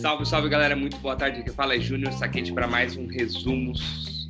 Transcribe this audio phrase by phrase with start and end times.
[0.00, 1.40] Salve, salve galera, muito boa tarde.
[1.40, 3.74] Aqui fala é Júnior Saquete para mais um resumo,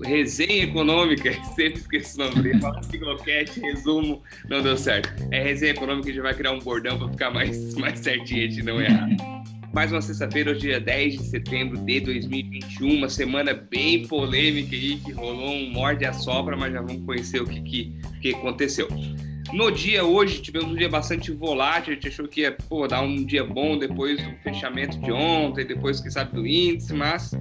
[0.03, 1.33] resenha econômica.
[1.55, 2.61] Sempre esqueço o nome dele.
[2.61, 5.15] Fala Ciclocat, resumo, não deu certo.
[5.31, 8.65] É resenha econômica, a gente vai criar um bordão para ficar mais, mais certinho, gente
[8.65, 9.09] não errar.
[9.73, 14.97] Mais uma sexta-feira, hoje dia 10 de setembro de 2021, uma semana bem polêmica aí,
[14.97, 18.89] que rolou um morde a sopra, mas já vamos conhecer o que, que, que aconteceu.
[19.53, 23.03] No dia hoje, tivemos um dia bastante volátil, a gente achou que ia pô, dar
[23.03, 27.33] um dia bom depois do fechamento de ontem, depois, que sabe, do índice, mas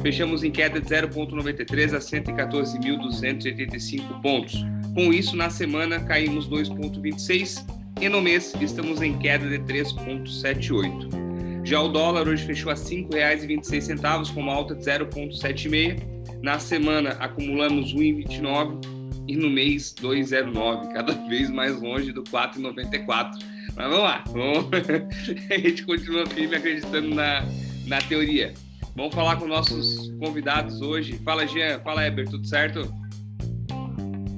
[0.00, 4.64] fechamos em queda de 0,93 a 114.285 pontos.
[4.94, 7.62] Com isso, na semana, caímos 2,26
[8.00, 11.22] e no mês estamos em queda de 3,78.
[11.62, 16.02] Já o dólar hoje fechou a R$ 5,26, com uma alta de 0,76.
[16.42, 23.30] Na semana acumulamos 1,29 e no mês 2,09, cada vez mais longe do 4,94.
[23.76, 24.68] Mas vamos lá, vamos...
[25.50, 27.44] a gente continua firme acreditando na,
[27.86, 28.52] na teoria.
[28.96, 31.20] Vamos falar com nossos convidados hoje.
[31.24, 31.80] Fala, Jean.
[31.80, 32.28] Fala, Eber.
[32.28, 32.94] Tudo certo?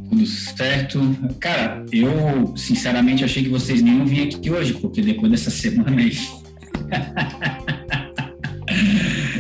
[0.09, 0.99] Tudo certo.
[1.39, 6.01] Cara, eu sinceramente achei que vocês nem iam vir aqui hoje, porque depois dessa semana
[6.01, 6.17] aí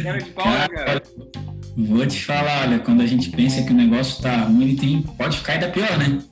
[0.02, 0.68] Cara de pau, cara.
[0.68, 1.02] cara.
[1.76, 5.36] Vou te falar, olha, quando a gente pensa que o negócio tá ruim, tem, pode
[5.36, 6.22] ficar ainda pior, né?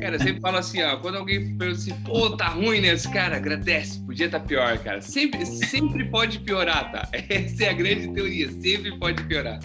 [0.00, 2.96] Cara, eu sempre falo assim, ó, quando alguém pergunta assim, pô, tá ruim, né?
[3.12, 5.02] Cara, agradece, podia estar tá pior, cara.
[5.02, 7.08] Sempre, sempre pode piorar, tá?
[7.28, 9.60] Essa é a grande teoria, sempre pode piorar.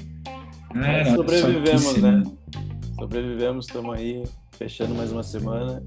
[0.75, 2.23] É, sobrevivemos, né?
[2.99, 5.81] Sobrevivemos, estamos aí, fechando mais uma semana.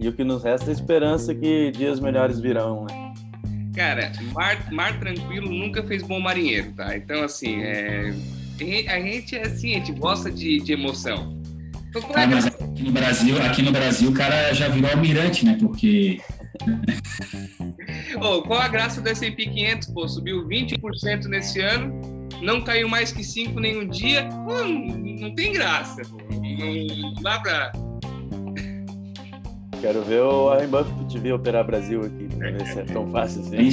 [0.00, 3.05] E o que nos resta é esperança que dias melhores virão, né?
[3.76, 6.96] Cara, mar, mar tranquilo nunca fez bom marinheiro, tá?
[6.96, 8.14] Então, assim, é,
[8.88, 11.38] a gente é assim, a gente gosta de, de emoção.
[11.90, 15.58] Então, ah, mas aqui no Brasil, aqui no Brasil, o cara já virou almirante, né?
[15.60, 16.20] Porque.
[18.16, 19.88] oh, qual a graça do S&P 500?
[19.88, 24.26] Pô, subiu 20% nesse ano, não caiu mais que 5 nenhum dia.
[24.26, 26.16] Pô, não, não tem graça, pô.
[26.30, 27.72] Não dá pra
[29.80, 33.42] Quero ver o Warren Buffett vir operar Brasil aqui, pra ver se é tão fácil
[33.42, 33.56] assim.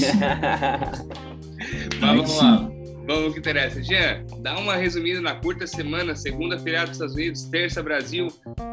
[2.00, 2.70] Mas vamos lá.
[3.08, 3.82] Vamos ao que interessa.
[3.84, 8.30] Jean, dá uma resumida na curta semana, segunda feriado dos Estados Unidos, terça Brasil,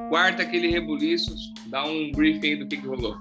[0.08, 1.34] quarta aquele rebuliço,
[1.66, 3.16] dá um briefing do que, que rolou.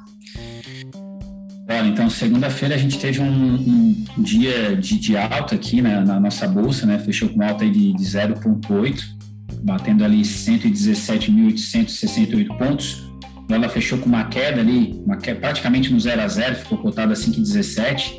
[1.68, 6.20] Olha, então segunda-feira a gente teve um, um dia de, de, alta aqui né, na
[6.20, 7.00] nossa bolsa, né?
[7.00, 9.04] Fechou com alta de, de 0,8,
[9.64, 13.09] batendo ali 117.868 pontos
[13.56, 17.12] ela fechou com uma queda ali, uma queda praticamente no 0 a 0 ficou cotado
[17.12, 18.14] a 5,17.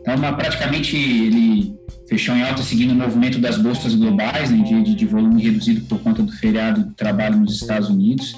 [0.00, 1.74] Então, uma, praticamente ele
[2.08, 6.00] fechou em alta seguindo o movimento das bolsas globais, né, de, de, volume reduzido por
[6.00, 8.36] conta do feriado do trabalho nos Estados Unidos.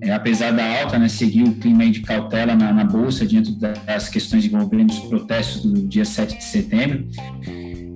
[0.00, 4.08] É, apesar da alta, né, seguiu o clima de cautela na, na, bolsa diante das
[4.08, 7.06] questões envolvendo os protestos do dia 7 de setembro,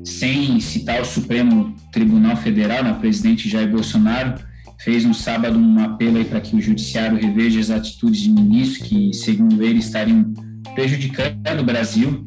[0.04, 4.47] sem citar o Supremo Tribunal Federal, né, o presidente Jair Bolsonaro
[4.78, 9.12] fez no sábado um apelo para que o judiciário reveja as atitudes de ministros que,
[9.12, 10.32] segundo ele, estariam
[10.74, 12.26] prejudicando o Brasil.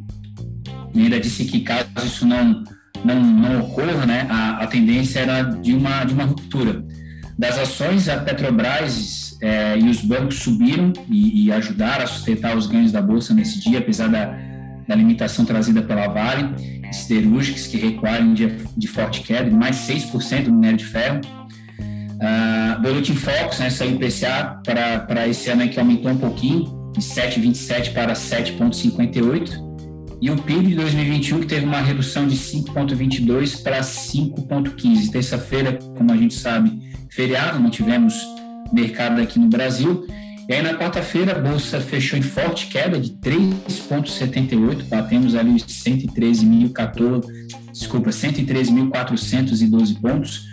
[0.93, 2.63] E ainda disse que caso isso não
[3.03, 6.85] não, não ocorra, né, a, a tendência era de uma de uma ruptura
[7.37, 8.07] das ações.
[8.09, 13.01] A Petrobras é, e os bancos subiram e, e ajudaram a sustentar os ganhos da
[13.01, 14.37] bolsa nesse dia, apesar da,
[14.87, 16.53] da limitação trazida pela Vale,
[16.91, 18.47] siderúrgicas que recuaram de,
[18.77, 21.21] de forte queda, mais 6% no minério de ferro
[22.21, 27.93] Uh, Boletim Focus, né, saiu IPCA para esse ano que aumentou um pouquinho, de 7,27
[27.93, 29.71] para 7,58.
[30.21, 35.09] E o PIB de 2021 que teve uma redução de 5,22 para 5,15.
[35.11, 36.79] Terça-feira, como a gente sabe,
[37.09, 38.13] feriado, não tivemos
[38.71, 40.05] mercado aqui no Brasil.
[40.47, 45.63] E aí na quarta-feira a bolsa fechou em forte queda de 3,78, batemos ali os
[45.63, 47.23] 113.014,
[47.71, 50.50] desculpa, 113.412 pontos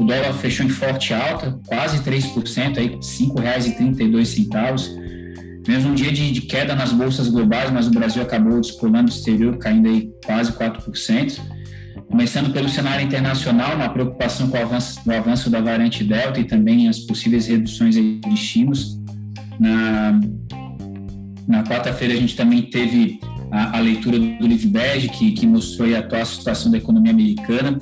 [0.00, 4.98] o dólar fechou em forte alta, quase 3%, aí R$ 5,32.
[5.68, 9.14] Mesmo um dia de, de, queda nas bolsas globais, mas o Brasil acabou descolando o
[9.14, 11.38] exterior, caindo aí quase 4%.
[12.08, 16.44] Começando pelo cenário internacional, uma preocupação com o avanço, o avanço da variante Delta e
[16.44, 18.98] também as possíveis reduções de estímulos.
[19.60, 20.18] Na,
[21.46, 23.20] na quarta-feira, a gente também teve
[23.52, 27.78] a, a leitura do Livbeg, que, que mostrou a atual situação da economia americana.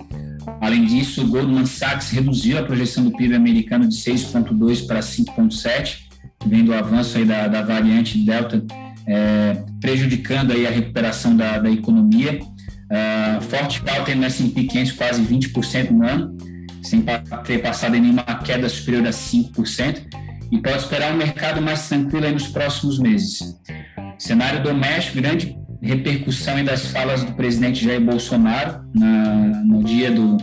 [0.60, 6.08] Além disso, o Goldman Sachs reduziu a projeção do PIB americano de 6,2 para 5,7,
[6.46, 8.64] vendo o avanço aí da, da variante Delta
[9.08, 12.40] é, prejudicando aí a recuperação da, da economia.
[12.90, 16.36] Uh, forte alta no S&P 500, quase 20% no ano,
[16.82, 17.04] sem
[17.44, 20.06] ter passado em nenhuma queda superior a 5%,
[20.50, 23.40] e pode esperar um mercado mais tranquilo nos próximos meses.
[24.18, 30.36] Cenário doméstico, grande repercussão das falas do presidente Jair Bolsonaro na, no dia do,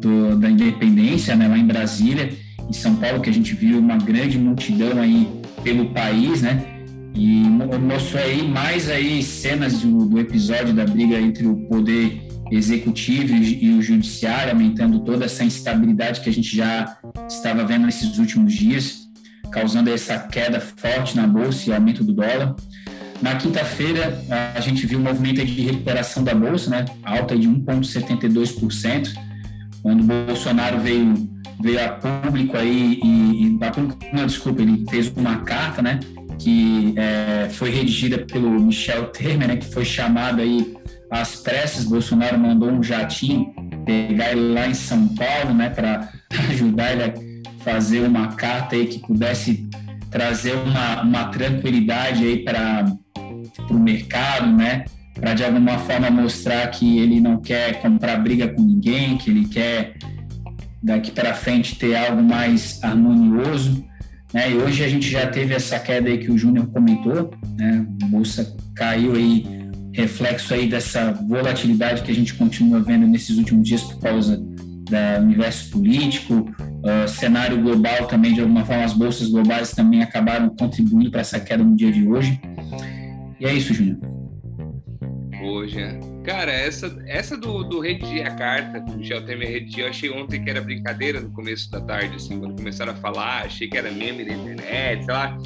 [0.00, 2.30] do, da independência, né, lá em Brasília,
[2.68, 5.28] em São Paulo, que a gente viu uma grande multidão aí
[5.62, 6.64] pelo país, né?
[7.14, 7.42] E
[7.78, 13.66] mostrou aí mais aí cenas do, do episódio da briga entre o poder executivo e,
[13.66, 16.96] e o judiciário, aumentando toda essa instabilidade que a gente já
[17.28, 19.08] estava vendo nesses últimos dias,
[19.50, 22.54] causando essa queda forte na bolsa e aumento do dólar.
[23.22, 24.20] Na quinta-feira,
[24.54, 26.84] a gente viu um movimento de recuperação da bolsa, né?
[27.04, 29.08] alta de 1,72%,
[29.80, 31.14] quando o Bolsonaro veio,
[31.60, 33.58] veio a público aí e, e
[34.12, 36.00] não, desculpa, ele fez uma carta, né?
[36.36, 39.56] que é, foi redigida pelo Michel Temer, né?
[39.56, 40.74] que foi chamado aí
[41.08, 43.54] às pressas, Bolsonaro mandou um jatinho
[43.84, 46.08] pegar ele lá em São Paulo, né, para
[46.50, 49.68] ajudar ele a fazer uma carta aí que pudesse
[50.10, 52.86] trazer uma, uma tranquilidade aí para
[53.70, 54.84] o mercado, né,
[55.14, 59.46] para de alguma forma mostrar que ele não quer comprar briga com ninguém, que ele
[59.46, 59.94] quer
[60.82, 63.84] daqui para frente ter algo mais harmonioso.
[64.32, 64.50] Né?
[64.50, 67.86] E hoje a gente já teve essa queda aí que o Júnior comentou, né?
[68.02, 69.44] A bolsa caiu aí
[69.92, 75.22] reflexo aí dessa volatilidade que a gente continua vendo nesses últimos dias por causa do
[75.22, 81.10] universo político, uh, cenário global também, de alguma forma, as bolsas globais também acabaram contribuindo
[81.10, 82.40] para essa queda no dia de hoje.
[83.42, 83.98] E é isso, Júnior.
[85.42, 85.80] Hoje,
[86.24, 90.10] cara, essa, essa do, do redigir a carta, que o Michel Temer redigiu, eu achei
[90.10, 93.76] ontem que era brincadeira no começo da tarde, assim, quando começaram a falar, achei que
[93.76, 95.36] era meme da internet, sei lá,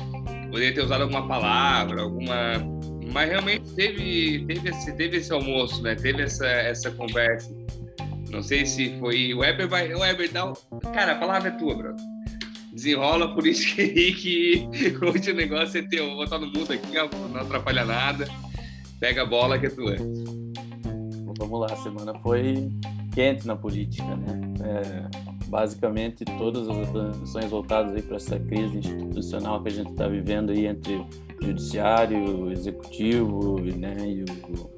[0.51, 2.59] poderia ter usado alguma palavra, alguma
[3.11, 5.95] mas realmente teve, teve, esse, teve esse almoço, né?
[5.95, 7.51] Teve essa, essa conversa.
[8.31, 9.33] Não sei se foi.
[9.33, 9.95] O Weber vai.
[9.95, 10.53] O Weber dá.
[10.93, 11.97] Cara, a palavra é tua, bro.
[12.87, 16.07] Desenrola por isso que, que hoje o negócio é teu.
[16.07, 18.29] Vou botar no mundo aqui, não atrapalha nada.
[19.01, 19.97] Pega a bola que é tua.
[21.37, 22.71] Vamos lá, a semana foi
[23.13, 24.41] quente na política, né?
[24.63, 30.51] É, basicamente todas as atenções voltadas para essa crise institucional que a gente está vivendo
[30.51, 31.05] aí entre
[31.43, 34.71] judiciário, executivo né, e, o,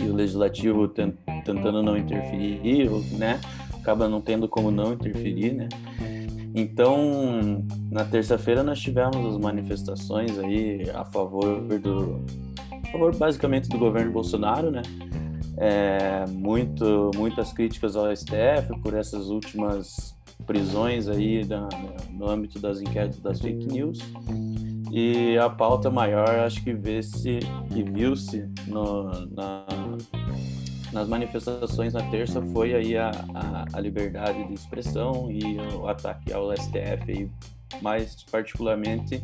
[0.00, 3.40] e o legislativo tentando não interferir, né,
[3.72, 5.68] acaba não tendo como não interferir, né.
[6.54, 12.24] Então, na terça-feira nós tivemos as manifestações aí a favor do,
[12.70, 14.82] a favor basicamente do governo Bolsonaro, né.
[15.56, 20.16] É, muito, muitas críticas ao STF por essas últimas
[20.46, 21.42] prisões aí
[22.10, 23.98] no âmbito das inquéritos das fake news.
[24.92, 27.40] E a pauta maior, acho que vê-se,
[27.72, 29.66] que viu-se na,
[30.94, 36.32] nas manifestações na terça foi aí a, a, a, liberdade de expressão e o ataque
[36.32, 37.30] ao STF, aí,
[37.82, 39.22] mais particularmente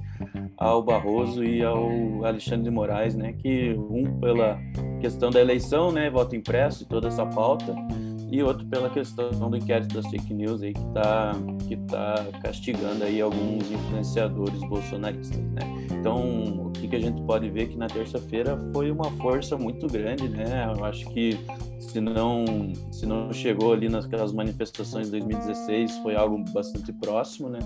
[0.59, 4.59] ao Barroso e ao Alexandre de Moraes, né, que um pela
[5.01, 7.73] questão da eleição, né, voto impresso e toda essa pauta,
[8.31, 11.33] e outro pela questão do inquérito das fake news aí que está
[11.67, 15.61] que tá castigando aí alguns influenciadores bolsonaristas, né?
[15.93, 19.87] Então, o que, que a gente pode ver que na terça-feira foi uma força muito
[19.87, 20.73] grande, né?
[20.77, 21.39] Eu acho que
[21.79, 22.45] se não
[22.93, 27.59] se não chegou ali naquelas manifestações de 2016 foi algo bastante próximo, né?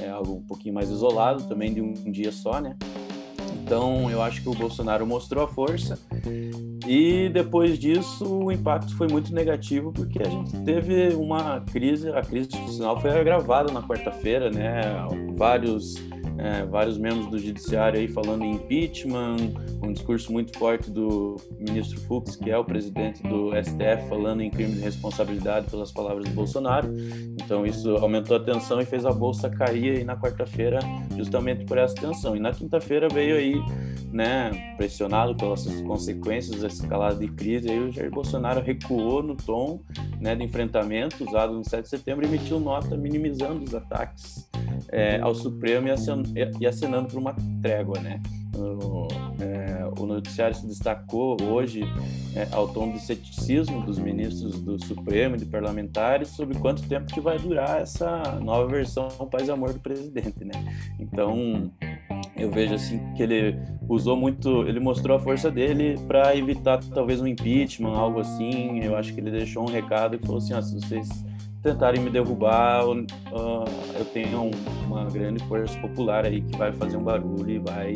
[0.00, 2.76] É algo um pouquinho mais isolado também de um dia só, né?
[3.68, 5.98] Então, eu acho que o Bolsonaro mostrou a força
[6.86, 12.22] e depois disso o impacto foi muito negativo porque a gente teve uma crise, a
[12.22, 14.80] crise institucional foi agravada na quarta-feira, né?
[15.36, 15.96] Vários
[16.38, 19.36] é, vários membros do judiciário aí falando em impeachment,
[19.82, 24.50] um discurso muito forte do ministro Fux, que é o presidente do STF, falando em
[24.50, 26.88] crime de responsabilidade pelas palavras do Bolsonaro.
[27.42, 30.78] Então isso aumentou a tensão e fez a bolsa cair aí na quarta-feira
[31.16, 32.36] justamente por essa tensão.
[32.36, 33.60] E na quinta-feira veio aí,
[34.12, 39.80] né, pressionado pelas consequências da escalada de crise, aí o Jair Bolsonaro recuou no tom,
[40.20, 44.48] né, de enfrentamento usado no 7 de setembro e emitiu nota minimizando os ataques
[44.90, 45.90] é, ao Supremo e
[46.60, 48.20] e assinando por uma trégua, né?
[48.56, 49.06] O,
[49.40, 51.82] é, o noticiário se destacou hoje
[52.34, 57.12] é, ao tom do ceticismo dos ministros do Supremo e de parlamentares sobre quanto tempo
[57.12, 60.52] que vai durar essa nova versão paz e amor do presidente, né?
[60.98, 61.70] Então
[62.36, 63.58] eu vejo assim que ele
[63.88, 68.80] usou muito, ele mostrou a força dele para evitar talvez um impeachment, algo assim.
[68.80, 71.08] Eu acho que ele deixou um recado que falou assim: ah, se vocês
[71.72, 73.04] tentarem me derrubar, uh,
[73.98, 74.50] eu tenho
[74.86, 77.92] uma grande força popular aí que vai fazer um barulho e vai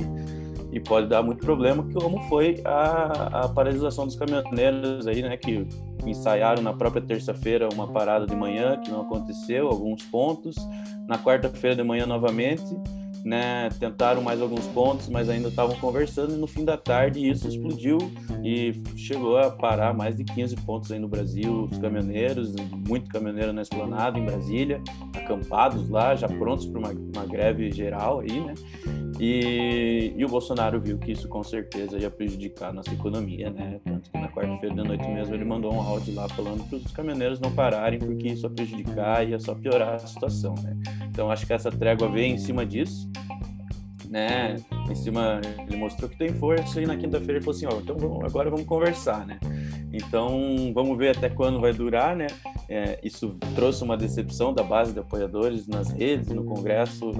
[0.70, 5.66] e pode dar muito problema, como foi a, a paralisação dos caminhoneiros aí, né, que
[6.06, 10.56] ensaiaram na própria terça-feira uma parada de manhã que não aconteceu, alguns pontos,
[11.06, 12.74] na quarta-feira de manhã novamente
[13.24, 17.46] né, tentaram mais alguns pontos, mas ainda estavam conversando e no fim da tarde isso
[17.46, 17.98] explodiu
[18.42, 22.52] e chegou a parar mais de 15 pontos aí no Brasil, os caminhoneiros,
[22.88, 24.82] muito caminhoneiro na esplanada em Brasília,
[25.16, 28.54] acampados lá, já prontos para uma, uma, greve geral aí, né?
[29.20, 33.78] E, e, o Bolsonaro viu que isso com certeza ia prejudicar a nossa economia, né?
[33.84, 36.90] Tanto que na quarta-feira da noite mesmo ele mandou um áudio lá falando para os
[36.90, 40.76] caminhoneiros não pararem porque isso ia prejudicar ia só piorar a situação, né?
[41.08, 43.11] Então acho que essa trégua veio em cima disso
[44.12, 44.56] né?
[44.90, 47.96] Em cima, ele mostrou que tem força e na quinta-feira ele falou assim, ó, então
[47.96, 49.40] vamos, agora vamos conversar, né?
[49.90, 52.26] Então vamos ver até quando vai durar, né?
[52.68, 57.10] É, isso trouxe uma decepção da base de apoiadores nas redes, no Congresso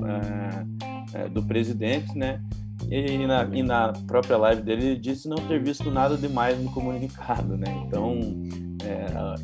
[1.15, 2.43] é, é, do presidente, né?
[2.91, 6.71] E na, e na, própria live dele ele disse não ter visto nada demais no
[6.73, 7.85] comunicado, né?
[7.87, 8.21] Então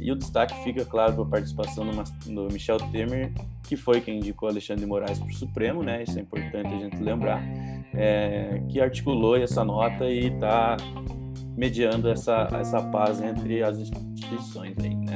[0.00, 1.84] e o destaque fica, claro, para a participação
[2.26, 6.02] do, Michel Temer, que foi quem indicou Alexandre de Moraes para o Supremo, né?
[6.02, 7.42] Isso é importante a gente lembrar,
[7.94, 10.76] é, que articulou essa nota e está
[11.56, 15.07] mediando essa, essa paz entre as instituições aí?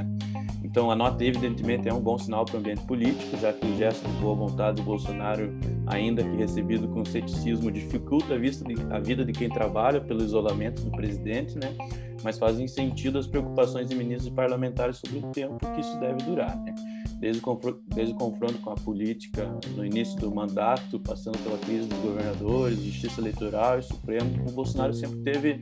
[0.73, 3.77] Então, a nota, evidentemente, é um bom sinal para o ambiente político, já que o
[3.77, 5.53] gesto de boa vontade do Bolsonaro,
[5.87, 10.25] ainda que recebido com ceticismo, dificulta a, vista de, a vida de quem trabalha pelo
[10.25, 11.77] isolamento do presidente, né?
[12.25, 16.25] mas fazem sentido as preocupações de ministros e parlamentares sobre o tempo que isso deve
[16.25, 16.57] durar.
[16.63, 16.75] Né?
[17.21, 21.87] Desde, o desde o confronto com a política no início do mandato, passando pela crise
[21.87, 25.61] dos governadores, justiça eleitoral e Supremo, o Bolsonaro sempre teve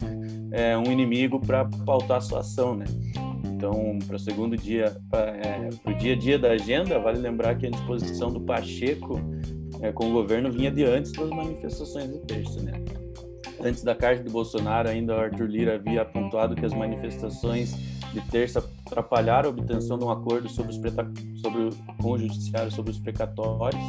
[0.52, 2.76] é, um inimigo para pautar sua ação.
[2.76, 2.84] Né?
[3.60, 7.54] Então, para o segundo dia, para é, o dia a dia da agenda, vale lembrar
[7.56, 9.20] que a disposição do Pacheco
[9.82, 12.72] é, com o governo vinha de antes das manifestações de terça, né?
[13.62, 17.74] Antes da carta do Bolsonaro, ainda Arthur Lira havia apontado que as manifestações
[18.14, 20.80] de terça atrapalharam a obtenção de um acordo sobre, os
[21.42, 21.68] sobre
[22.00, 23.82] com o judiciário sobre os precatórios.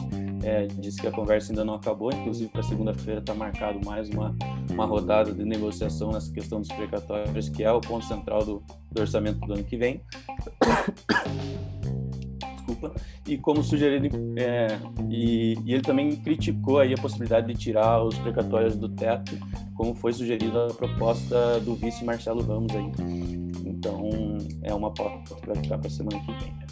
[0.44, 4.36] É, disse que a conversa ainda não acabou, inclusive para segunda-feira está marcado mais uma,
[4.72, 9.02] uma rodada de negociação nessa questão dos precatórios, que é o ponto central do, do
[9.02, 10.02] orçamento do ano que vem
[12.72, 12.94] desculpa,
[13.28, 14.08] e como sugerido,
[14.38, 14.80] é,
[15.10, 19.38] e, e, ele também criticou aí a possibilidade de tirar os precatórios do teto,
[19.76, 22.92] como foi sugerido a proposta do vice Marcelo Ramos aí.
[23.66, 24.10] Então,
[24.64, 26.54] é uma pauta que vai ficar para a semana que vem.
[26.54, 26.66] Né?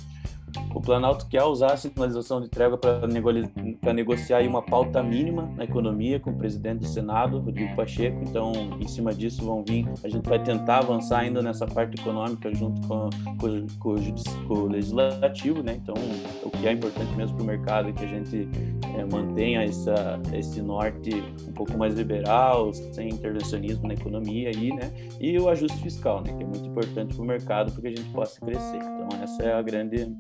[0.74, 6.20] O Planalto quer usar a sinalização de trégua para negociar uma pauta mínima na economia
[6.20, 8.20] com o presidente do Senado, Rodrigo Pacheco.
[8.22, 9.88] Então, em cima disso, vão vir.
[10.04, 14.54] A gente vai tentar avançar ainda nessa parte econômica junto com, com, com, o, com
[14.54, 15.80] o, legislativo, né?
[15.82, 15.96] Então,
[16.44, 18.48] o que é importante mesmo para o mercado é que a gente
[18.96, 21.12] é, mantenha essa, esse norte
[21.48, 24.92] um pouco mais liberal, sem intervencionismo na economia aí, né?
[25.20, 26.32] E o ajuste fiscal, né?
[26.32, 28.78] Que é muito importante para o mercado para que a gente possa crescer.
[28.78, 30.16] Então, essa é a grande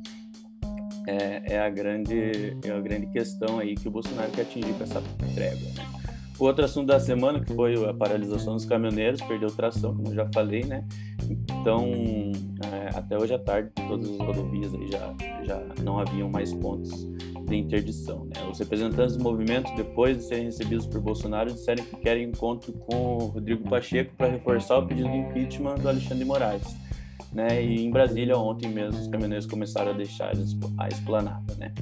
[1.10, 4.84] é, é, a grande, é a grande questão aí que o Bolsonaro quer atingir com
[4.84, 5.01] essa
[5.34, 5.68] trégua.
[5.75, 5.86] Né?
[6.38, 10.16] O outro assunto da semana, que foi a paralisação dos caminhoneiros, perdeu tração, como eu
[10.16, 10.86] já falei, né?
[11.30, 11.92] Então,
[12.63, 17.10] é, até hoje à tarde, todas as rodovias aí já, já não haviam mais pontos
[17.46, 18.24] de interdição.
[18.25, 18.42] Né?
[18.50, 23.18] Os representantes do movimento, depois de serem recebidos por Bolsonaro, disseram que querem encontro com
[23.18, 26.88] o Rodrigo Pacheco para reforçar o pedido de impeachment do Alexandre Moraes
[27.31, 27.63] né?
[27.63, 30.31] E em Brasília ontem mesmo os caminhoneiros começaram a deixar
[30.77, 31.74] a esplanada, né?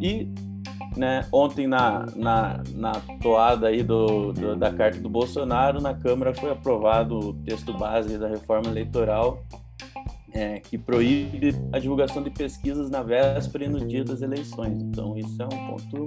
[0.00, 0.28] E
[0.96, 6.32] né, ontem na, na, na toada aí do, do, da carta do Bolsonaro, na Câmara
[6.32, 9.42] foi aprovado o texto base da reforma eleitoral
[10.34, 14.82] é, que proíbe a divulgação de pesquisas na véspera e no dia das eleições.
[14.82, 16.06] Então isso é um ponto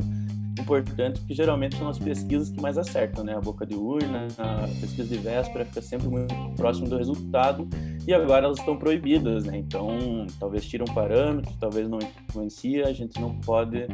[0.62, 3.36] importante, porque geralmente são as pesquisas que mais acertam, né?
[3.36, 7.68] A boca de urna, a pesquisa de véspera fica sempre muito próximo do resultado
[8.08, 9.58] e agora elas estão proibidas, né?
[9.58, 13.86] Então, talvez tire um parâmetro, talvez não influencia, a gente não pode,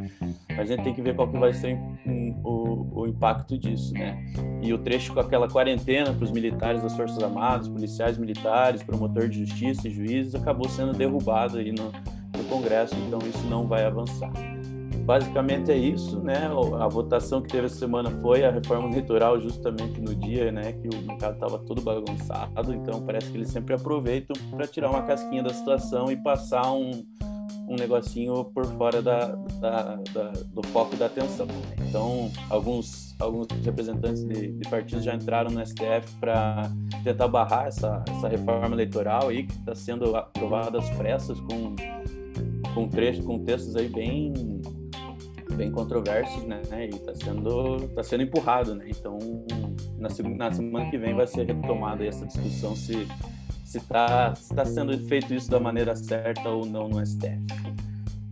[0.50, 1.78] a gente tem que ver qual que vai ser
[2.44, 4.24] o, o impacto disso, né?
[4.62, 9.28] E o trecho com aquela quarentena para os militares das Forças Armadas, policiais militares, promotor
[9.28, 13.86] de justiça e juízes acabou sendo derrubado aí no, no Congresso, então isso não vai
[13.86, 14.32] avançar
[15.04, 16.50] basicamente é isso, né?
[16.80, 20.88] A votação que teve essa semana foi a reforma eleitoral justamente no dia, né, que
[20.88, 25.44] o mercado estava todo bagunçado, então parece que eles sempre aproveitam para tirar uma casquinha
[25.44, 27.06] da situação e passar um,
[27.68, 31.48] um negocinho por fora da, da, da, do foco da atenção.
[31.88, 36.72] Então, alguns, alguns representantes de, de partidos já entraram no STF para
[37.04, 41.76] tentar barrar essa, essa reforma eleitoral aí, que está sendo aprovada às pressas com,
[42.74, 44.34] com, trechos, com textos aí bem
[45.54, 46.62] bem controversos, né?
[46.72, 48.86] E está sendo, tá sendo empurrado, né?
[48.90, 49.18] Então,
[49.98, 53.08] na, na semana que vem vai ser retomada essa discussão se
[53.74, 57.42] se está se tá sendo feito isso da maneira certa ou não no STF.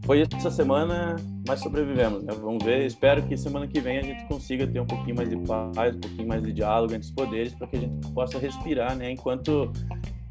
[0.04, 1.16] Foi essa semana,
[1.48, 2.34] mas sobrevivemos, né?
[2.34, 2.86] Vamos ver.
[2.86, 6.00] Espero que semana que vem a gente consiga ter um pouquinho mais de paz, um
[6.00, 9.12] pouquinho mais de diálogo entre os poderes, para que a gente possa respirar, né?
[9.12, 9.72] Enquanto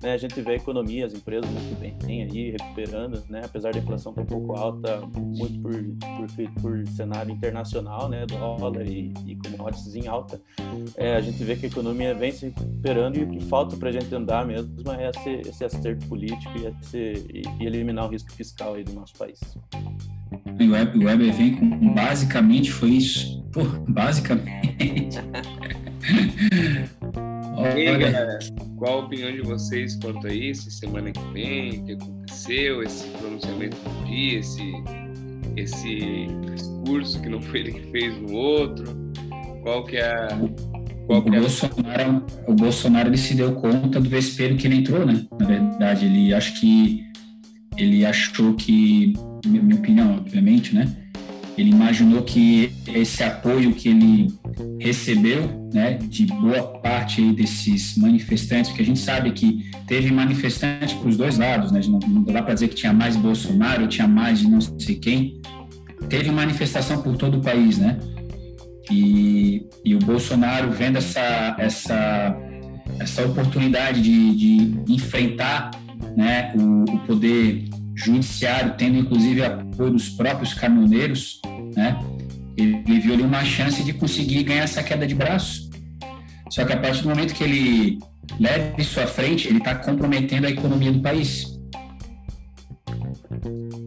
[0.03, 3.43] né, a gente vê a economia, as empresas muito bem tem aí, recuperando, né?
[3.45, 8.25] Apesar da inflação estar um pouco alta, muito por, por, por cenário internacional, né?
[8.27, 10.41] Dólar e, e commodities em alta,
[10.97, 13.91] é, a gente vê que a economia vem se recuperando e o que falta para
[13.91, 18.09] a gente andar mesmo é esse, esse acerto político e, esse, e, e eliminar o
[18.09, 19.39] risco fiscal aí do nosso país.
[20.33, 23.43] O Weber, o Weber vem com basicamente foi isso.
[23.53, 25.19] Pô, basicamente.
[27.77, 28.39] E aí, galera,
[28.79, 30.71] qual a opinião de vocês quanto a isso?
[30.71, 34.73] Semana que vem, o que aconteceu, esse pronunciamento do dia, esse,
[35.57, 38.97] esse discurso que não foi ele que fez no outro?
[39.63, 40.29] Qual que é a.
[41.07, 41.41] Qual o, é a...
[41.41, 45.27] Bolsonaro, o Bolsonaro ele se deu conta do vespeiro que ele entrou, né?
[45.39, 47.05] Na verdade, ele acho que
[47.77, 49.13] ele achou que,
[49.45, 50.91] minha opinião, obviamente, né?
[51.59, 54.29] Ele imaginou que esse apoio que ele
[54.81, 61.09] recebeu, né, de boa parte desses manifestantes, porque a gente sabe que teve manifestante para
[61.09, 61.81] os dois lados, né?
[61.87, 65.41] Não, não dá para dizer que tinha mais Bolsonaro, tinha mais de não sei quem.
[66.09, 67.99] Teve manifestação por todo o país, né?
[68.91, 72.37] E, e o Bolsonaro vendo essa essa
[72.99, 75.71] essa oportunidade de, de enfrentar
[76.17, 77.65] né, o, o poder
[77.95, 81.41] judiciário, tendo inclusive apoio dos próprios caminhoneiros,
[81.77, 81.99] né?
[82.57, 85.71] Ele viu ali uma chance de conseguir ganhar essa queda de braço.
[86.51, 87.99] Só que a partir do momento que ele
[88.39, 91.59] leva isso à frente, ele está comprometendo a economia do país.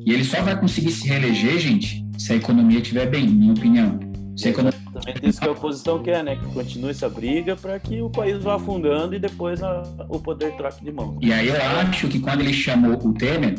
[0.06, 4.00] E ele só vai conseguir se reeleger, gente, se a economia estiver bem, minha opinião.
[4.36, 4.84] Se a economia...
[4.96, 6.36] Exatamente isso que a oposição quer, né?
[6.36, 10.56] Que continue essa briga para que o país vá afundando e depois a, o poder
[10.56, 11.18] troque de mão.
[11.22, 13.56] E aí eu acho que quando ele chamou o Temer,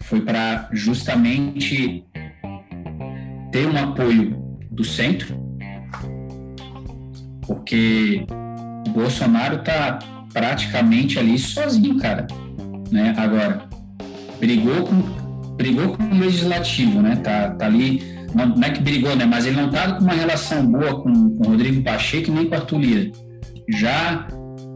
[0.00, 2.04] foi para justamente
[3.50, 4.36] ter um apoio
[4.70, 5.36] do centro,
[7.46, 8.24] porque
[8.86, 9.98] o Bolsonaro tá
[10.32, 12.26] praticamente ali sozinho, cara,
[12.90, 13.14] né?
[13.16, 13.68] Agora
[14.38, 15.20] brigou com
[15.56, 17.16] brigou com o legislativo, né?
[17.16, 18.02] Tá, tá ali
[18.34, 19.26] não, não é que brigou, né?
[19.26, 22.58] Mas ele não tá com uma relação boa com, o Rodrigo Pacheco nem com o
[22.58, 23.12] Arthur Lira.
[23.68, 24.26] Já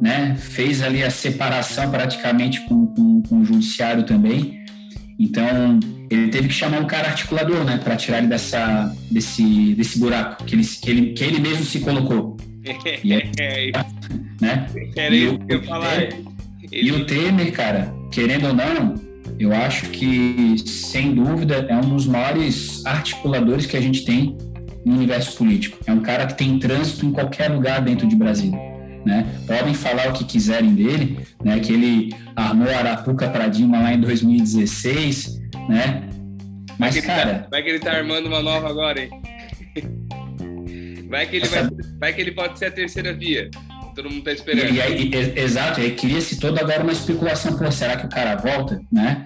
[0.01, 4.63] né, fez ali a separação praticamente com, com, com o judiciário também.
[5.19, 5.79] Então,
[6.15, 10.45] ele teve que chamar um cara articulador, né, para tirar ele dessa, desse, desse buraco
[10.45, 12.37] que ele, que, ele, que ele mesmo se colocou.
[13.03, 13.73] E, aí, é,
[14.41, 14.67] né?
[14.97, 16.09] Era isso que eu falar.
[16.73, 18.95] E o Temer, cara, querendo ou não,
[19.39, 24.37] eu acho que, sem dúvida, é um dos maiores articuladores que a gente tem
[24.85, 25.79] no universo político.
[25.87, 28.74] É um cara que tem trânsito em qualquer lugar dentro de Brasília
[29.05, 29.27] né?
[29.47, 31.61] Podem falar o que quiserem dele, né?
[31.61, 36.09] Que ele armou a Arapuca para Dilma lá em 2016, né?
[36.79, 37.35] Mas, vai cara...
[37.41, 39.11] Tá, vai que ele tá armando uma nova agora, hein?
[41.07, 41.69] Vai que ele, vai,
[42.01, 43.49] vai que ele pode ser a terceira via.
[43.95, 44.75] Todo mundo tá esperando.
[44.75, 48.81] E, aí, exato, aí cria-se toda agora uma especulação, pô, será que o cara volta,
[48.91, 49.23] né?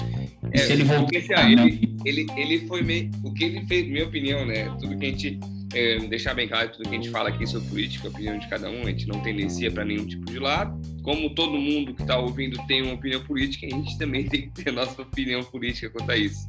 [0.53, 1.17] É, se ele voltar...
[1.37, 3.11] Ah, ele, ele, ele foi meio...
[3.25, 4.65] O que ele fez, minha opinião, né?
[4.79, 5.41] Tudo que a gente
[5.75, 8.49] é, deixar bem claro tudo que a gente fala aqui sobre política, a opinião de
[8.49, 10.81] cada um, a gente não tendencia para nenhum tipo de lado.
[11.09, 14.63] Como todo mundo que está ouvindo tem uma opinião política, a gente também tem que
[14.63, 16.47] ter nossa opinião política quanto a isso.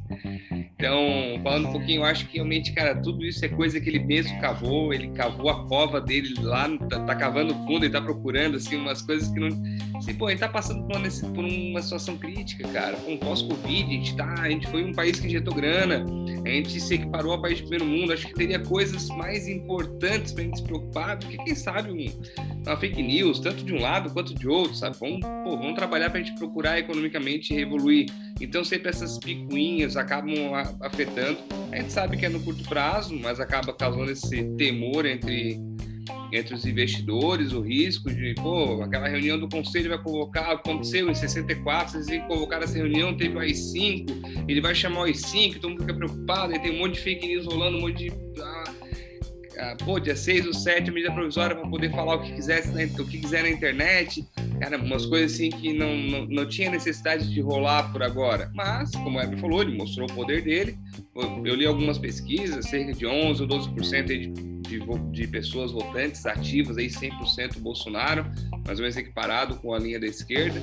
[0.52, 4.00] Então, falando um pouquinho, eu acho que realmente, cara, tudo isso é coisa que ele
[4.00, 8.56] mesmo cavou, ele cavou a cova dele lá, tá, tá cavando fundo, ele tá procurando,
[8.56, 9.48] assim, umas coisas que não.
[9.96, 12.96] Assim, pô, a gente tá passando por uma, por uma situação crítica, cara.
[12.96, 14.34] Com pós-Covid, a gente tá.
[14.40, 16.04] A gente foi um país que injetou grana,
[16.44, 20.32] a gente se equiparou ao país de primeiro mundo, acho que teria coisas mais importantes
[20.32, 23.74] para a gente se preocupar do que, quem sabe, um, uma fake news, tanto de
[23.74, 24.96] um lado quanto de outro, sabe?
[24.98, 28.10] Vamos, pô, vamos trabalhar para a gente procurar economicamente evoluir.
[28.40, 30.34] Então, sempre essas picuinhas acabam
[30.80, 31.38] afetando.
[31.72, 35.60] A gente sabe que é no curto prazo, mas acaba causando esse temor entre
[36.32, 41.14] entre os investidores, o risco de, pô, aquela reunião do conselho vai convocar, aconteceu em
[41.14, 45.80] 64, vocês convocar essa reunião, teve o AI-5, ele vai chamar o AI-5, todo mundo
[45.80, 48.12] fica preocupado, aí tem um monte de fake news rolando, um monte de...
[49.60, 52.88] Ah, pô, dia 6 ou 7, medida provisória para poder falar o que quisesse, né,
[52.98, 54.26] o que quiser na internet,
[54.58, 58.50] cara, umas coisas assim que não, não, não tinha necessidade de rolar por agora.
[58.54, 60.78] Mas, como o Eber falou, ele mostrou o poder dele.
[61.44, 64.80] Eu li algumas pesquisas, cerca de 11 ou 12% de de,
[65.10, 68.24] de pessoas votantes ativas, aí 100% Bolsonaro,
[68.64, 70.60] mais ou menos equiparado com a linha da esquerda.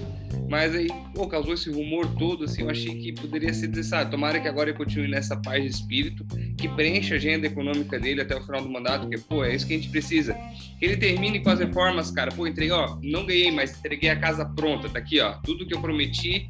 [0.49, 4.09] Mas aí, pô, causou esse rumor todo, assim, eu achei que poderia ser necessário.
[4.09, 6.25] Tomara que agora ele continue nessa paz de espírito,
[6.57, 9.67] que preencha a agenda econômica dele até o final do mandato, porque, pô, é isso
[9.67, 10.33] que a gente precisa.
[10.79, 12.31] Que ele termine com as reformas, cara.
[12.31, 15.33] Pô, entreguei, ó, não ganhei, mas entreguei a casa pronta, tá aqui, ó.
[15.43, 16.49] Tudo que eu prometi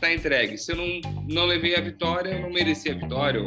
[0.00, 0.58] tá entregue.
[0.58, 3.40] Se eu não, não levei a vitória, eu não mereci a vitória.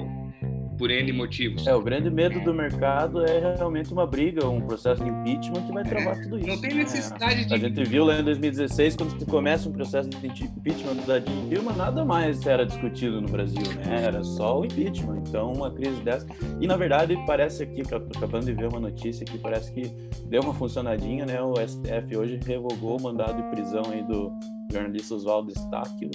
[0.81, 1.67] Por N motivos.
[1.67, 5.71] É, o grande medo do mercado é realmente uma briga, um processo de impeachment que
[5.71, 6.47] vai travar é, tudo isso.
[6.47, 7.43] Não tem necessidade é.
[7.43, 7.53] de.
[7.53, 11.71] A gente viu lá em 2016, quando se começa um processo de impeachment da Dilma,
[11.73, 14.05] nada mais era discutido no Brasil, né?
[14.05, 15.21] Era só o impeachment.
[15.27, 16.25] Então, uma crise dessa.
[16.59, 19.83] E na verdade, parece aqui, acabando de ver uma notícia aqui, parece que
[20.25, 21.39] deu uma funcionadinha, né?
[21.43, 24.31] O STF hoje revogou o mandado de prisão aí do
[24.71, 26.09] jornalista Oswaldo Stáquio.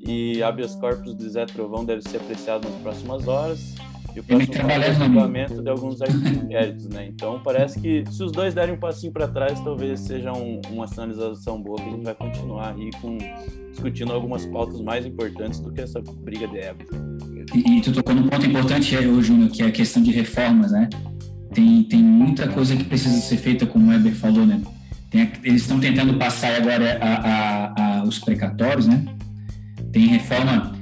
[0.00, 3.74] E habeas corpus de Zé Trovão deve ser apreciado nas próximas horas.
[4.14, 7.06] E o próximo é julgamento de alguns inquéritos, né?
[7.06, 10.86] Então parece que se os dois derem um passinho para trás, talvez seja um, uma
[10.86, 13.18] sinalização boa que a gente vai continuar aí com
[13.70, 16.80] discutindo algumas pautas mais importantes do que essa briga de ego.
[17.54, 20.88] E, e tu tocou num ponto importante, Júnior, que é a questão de reformas, né?
[21.52, 24.60] Tem, tem muita coisa que precisa ser feita, como o Weber falou, né?
[25.10, 29.04] Tem, eles estão tentando passar agora a, a, a, os precatórios, né?
[29.92, 30.72] Tem reforma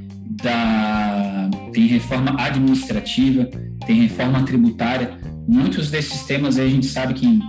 [0.42, 3.44] da tem reforma administrativa,
[3.86, 5.18] tem reforma tributária.
[5.46, 7.40] Muitos desses temas a gente sabe que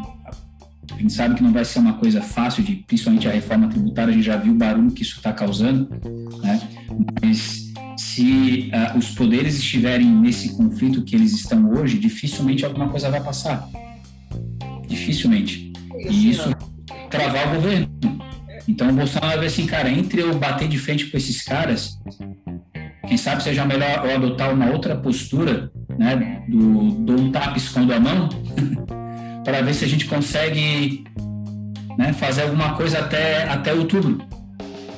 [0.91, 4.11] a gente sabe que não vai ser uma coisa fácil de, principalmente a reforma tributária,
[4.11, 5.87] a gente já viu o barulho que isso está causando,
[6.41, 6.59] né?
[7.21, 13.09] Mas se uh, os poderes estiverem nesse conflito que eles estão hoje, dificilmente alguma coisa
[13.09, 13.69] vai passar.
[14.87, 15.71] Dificilmente.
[16.09, 16.49] E isso
[17.09, 17.89] travar o governo.
[18.67, 21.97] Então o Bolsonaro vai assim, cara, entre eu bater de frente com esses caras,
[23.07, 27.93] quem sabe seja melhor eu adotar uma outra postura, né, do, do um tapa escondo
[27.93, 28.27] a mão,
[29.45, 31.05] para ver se a gente consegue
[31.97, 34.17] né, fazer alguma coisa até, até outubro.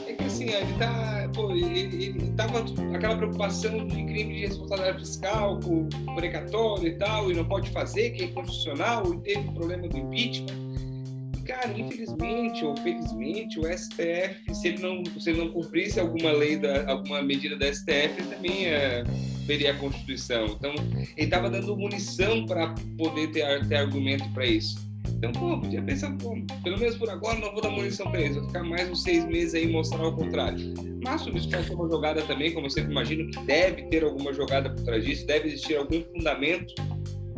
[0.08, 5.00] É que assim, ele tá, pô, ele, ele tava aquela preocupação de crime de responsabilidade
[5.00, 9.52] fiscal, com precatório e tal, e não pode fazer, que é inconstitucional, e teve o
[9.54, 10.70] problema do impeachment
[11.60, 16.58] cara, infelizmente ou felizmente, o STF, se ele não, se ele não cumprisse alguma lei,
[16.58, 19.04] da, alguma medida da STF, ele também é,
[19.46, 20.46] veria a Constituição.
[20.46, 20.74] Então,
[21.18, 24.88] ele estava dando munição para poder ter, ter argumento para isso.
[25.08, 28.38] Então, pô, podia pensar, pô, pelo menos por agora não vou dar munição para eles,
[28.38, 30.74] vou ficar mais uns seis meses aí e mostrar o contrário.
[31.04, 34.32] Mas sobre isso pode uma jogada também, como eu sempre imagino, que deve ter alguma
[34.32, 36.74] jogada por trás disso, deve existir algum fundamento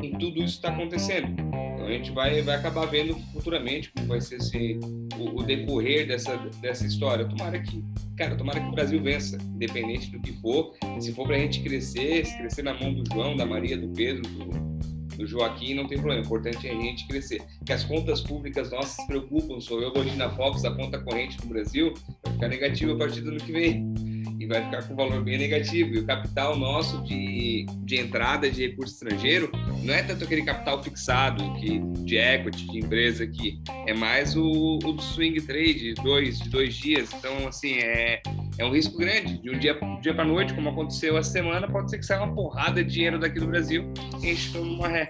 [0.01, 1.60] em tudo isso que está acontecendo.
[1.85, 4.79] A gente vai, vai acabar vendo futuramente como vai ser esse,
[5.17, 7.25] o, o, decorrer dessa, dessa história.
[7.25, 7.83] Tomara que,
[8.17, 10.73] cara, tomara que o Brasil vença, independente do que for.
[10.99, 13.89] Se for para a gente crescer, se crescer na mão do João, da Maria, do
[13.89, 16.21] Pedro, do, do Joaquim, não tem problema.
[16.21, 17.41] O importante é a gente crescer.
[17.65, 19.59] Que as contas públicas nossas se preocupam.
[19.59, 23.21] Sou eu hoje na Fox, a conta corrente do Brasil vai ficar negativa a partir
[23.21, 24.10] do ano que vem
[24.51, 25.95] vai ficar com valor bem negativo.
[25.95, 29.49] E o capital nosso de, de entrada de recurso estrangeiro
[29.83, 34.79] não é tanto aquele capital fixado que, de equity, de empresa que é mais o,
[34.83, 37.09] o swing trade, de dois, de dois dias.
[37.13, 38.21] Então, assim, é,
[38.57, 39.41] é um risco grande.
[39.41, 42.33] De um dia, dia para noite, como aconteceu essa semana, pode ser que saia uma
[42.33, 45.07] porrada de dinheiro daqui do Brasil e a gente tome uma ré.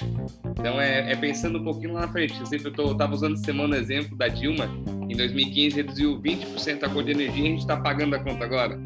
[0.52, 2.40] Então, é, é, pensando um pouquinho lá na frente.
[2.40, 4.70] Eu sempre estava usando semana exemplo da Dilma.
[5.10, 8.46] Em 2015, reduziu 20% a conta de energia e a gente está pagando a conta
[8.46, 8.80] agora.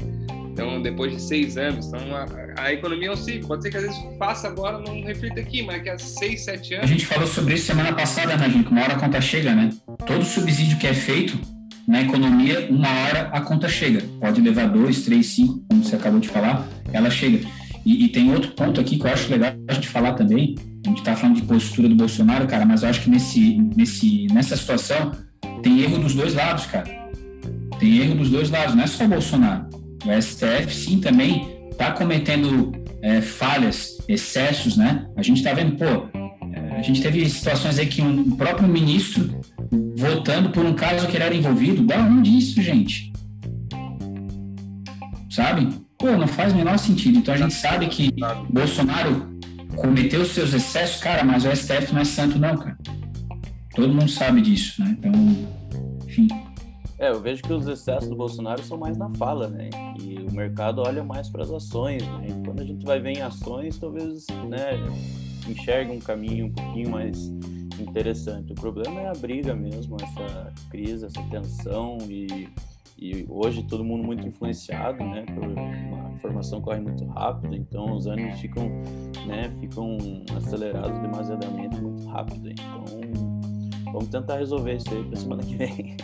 [0.55, 2.25] Então, depois de seis anos, então a,
[2.61, 3.49] a, economia é um ciclo.
[3.49, 6.75] Pode ser que às vezes faça agora, não reflita aqui, mas que há seis, sete
[6.75, 6.85] anos.
[6.85, 8.69] A gente falou sobre isso semana passada, né, gente?
[8.69, 9.69] Uma hora a conta chega, né?
[10.07, 11.37] Todo subsídio que é feito
[11.85, 14.01] na economia, uma hora a conta chega.
[14.17, 17.45] Pode levar dois, três, cinco, como você acabou de falar, ela chega.
[17.85, 20.55] E, e tem outro ponto aqui que eu acho legal a gente falar também.
[20.85, 24.27] A gente está falando de postura do Bolsonaro, cara, mas eu acho que nesse, nesse,
[24.31, 25.11] nessa situação
[25.61, 26.89] tem erro dos dois lados, cara.
[27.77, 31.91] Tem erro dos dois lados, não é só o Bolsonaro o STF sim também está
[31.91, 35.05] cometendo é, falhas, excessos, né?
[35.15, 35.85] A gente está vendo, pô,
[36.53, 39.41] é, a gente teve situações aí que um próprio ministro
[39.97, 43.13] votando por um caso que ele era envolvido, dá onde isso, gente?
[45.29, 45.67] Sabe?
[45.97, 47.17] Pô, não faz o menor sentido.
[47.17, 48.13] Então a gente sabe que
[48.49, 49.35] Bolsonaro
[49.75, 52.77] cometeu seus excessos, cara, mas o STF não é santo não, cara.
[53.75, 54.95] Todo mundo sabe disso, né?
[54.97, 55.11] Então,
[56.07, 56.27] enfim.
[56.97, 59.69] É, eu vejo que os excessos do Bolsonaro são mais na fala, né?
[60.01, 62.27] E o mercado olha mais para as ações, né?
[62.29, 64.71] E quando a gente vai ver em ações, talvez, né,
[65.47, 67.27] enxerga um caminho um pouquinho mais
[67.79, 68.53] interessante.
[68.53, 72.47] O problema é a briga mesmo, essa crise, essa tensão e,
[72.97, 75.25] e hoje todo mundo muito influenciado, né?
[75.33, 78.69] Por uma informação corre muito rápido, então os ânimos ficam,
[79.27, 79.53] né?
[79.59, 79.97] Ficam
[80.37, 82.49] acelerados demasiadamente muito rápido.
[82.49, 82.85] Então
[83.91, 85.97] vamos tentar resolver isso aí para semana que vem.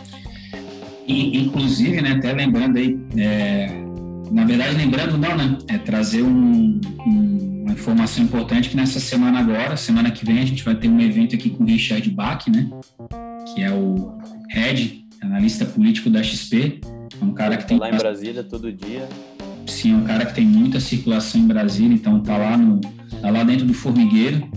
[1.06, 3.82] E, inclusive, né, até lembrando aí, é,
[4.30, 9.40] na verdade, lembrando não, né, é trazer um, um, uma informação importante que nessa semana
[9.40, 12.46] agora, semana que vem, a gente vai ter um evento aqui com o Richard Bach,
[12.48, 12.68] né,
[13.52, 14.16] que é o
[14.50, 16.80] head, analista político da XP,
[17.20, 17.78] é um cara que tem...
[17.78, 19.08] Lá em Brasília todo dia.
[19.66, 22.80] Sim, é um cara que tem muita circulação em Brasília, então tá lá no
[23.20, 24.48] tá lá dentro do formigueiro.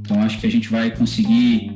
[0.00, 1.72] Então acho que a gente vai conseguir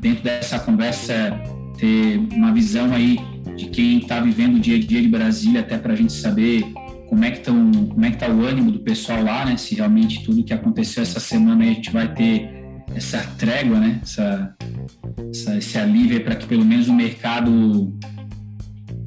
[0.00, 1.40] dentro dessa conversa
[1.76, 3.18] ter uma visão aí
[3.56, 6.64] de quem está vivendo o dia a dia de Brasília, até para a gente saber
[7.08, 9.56] como é que estão, como é que está o ânimo do pessoal lá, né?
[9.56, 12.50] Se realmente tudo que aconteceu essa semana a gente vai ter
[12.94, 14.00] essa trégua, né?
[14.02, 14.54] Essa,
[15.30, 17.98] essa esse alívio para que pelo menos o mercado, o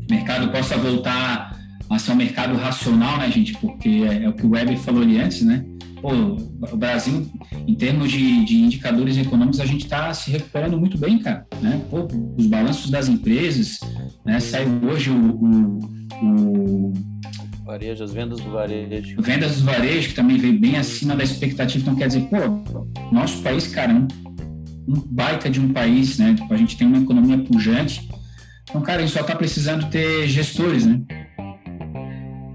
[0.10, 1.58] mercado possa voltar
[1.90, 3.54] a ser um mercado racional, né, gente?
[3.54, 5.66] Porque é, é o que o Weber falou ali antes, né?
[6.02, 7.30] Pô, o Brasil,
[7.68, 11.46] em termos de, de indicadores econômicos, a gente está se recuperando muito bem, cara.
[11.62, 11.82] Né?
[11.90, 12.08] Pô,
[12.38, 13.80] os balanços das empresas,
[14.26, 14.40] né?
[14.40, 15.80] Saiu hoje o, o,
[16.24, 16.94] o
[17.70, 19.22] Varejo, as vendas do varejo.
[19.22, 21.84] Vendas do varejo, que também veio bem acima da expectativa.
[21.84, 22.82] Então, quer dizer, pô,
[23.12, 24.08] nosso país, cara, um,
[24.88, 26.36] um baita de um país, né?
[26.50, 28.10] A gente tem uma economia pujante.
[28.68, 31.00] Então, cara, a gente só está precisando ter gestores, né?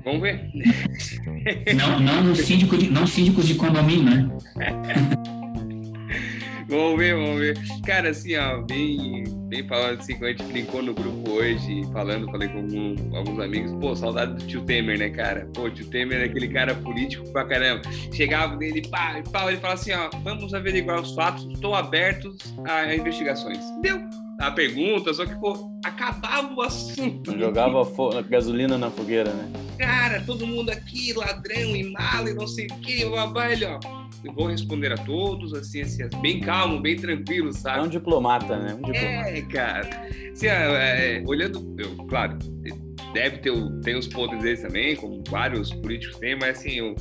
[0.04, 0.50] Vamos ver.
[1.74, 4.28] Não, não, síndico de, não síndicos de condomínio, né?
[6.66, 7.58] vamos ver, vamos ver.
[7.84, 12.30] Cara, assim, ó, bem, bem falando assim, quando a gente brincou no grupo hoje, falando,
[12.30, 15.46] falei com algum, alguns amigos, pô, saudade do tio Temer, né, cara?
[15.52, 17.82] Pô, o tio Temer é aquele cara político pra caramba.
[18.10, 22.36] Chegava nele, pá, pá, ele fala assim, ó, vamos averiguar os fatos, estou abertos
[22.66, 23.60] a investigações.
[23.82, 24.00] Deu
[24.40, 27.38] a pergunta, só que, pô, acabava o assunto.
[27.38, 27.82] Jogava
[28.28, 29.50] gasolina na fogueira, né?
[29.78, 33.78] Cara, todo mundo aqui, ladrão e mala e não sei o que, babá, ele, ó.
[34.24, 37.80] Eu vou responder a todos, assim, assim, bem calmo, bem tranquilo, sabe?
[37.80, 38.74] É um diplomata, né?
[38.74, 39.30] Um diplomata.
[39.30, 40.08] É, cara.
[40.32, 42.38] Assim, é, olhando, eu, claro,
[43.14, 46.94] deve ter tem os podres deles também, como vários políticos têm, mas assim, um,